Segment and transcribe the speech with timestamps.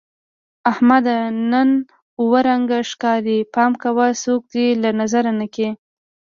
[0.71, 1.17] احمده!
[1.51, 1.69] نن
[2.19, 3.37] اووه رنگه ښکارې.
[3.53, 5.69] پام کوه څوک دې له نظره نه کړي.